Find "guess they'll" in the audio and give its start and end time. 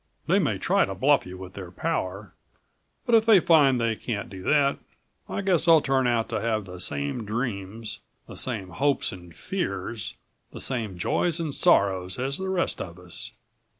5.41-5.79